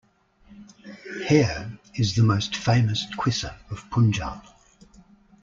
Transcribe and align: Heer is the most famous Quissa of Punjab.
Heer 1.27 1.77
is 1.93 2.15
the 2.15 2.23
most 2.23 2.55
famous 2.55 3.05
Quissa 3.17 3.53
of 3.69 3.87
Punjab. 3.91 4.41